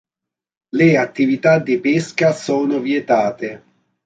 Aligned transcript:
Le 0.71 0.97
attività 0.97 1.59
di 1.59 1.79
pesca 1.79 2.31
sono 2.31 2.79
vietate. 2.79 3.63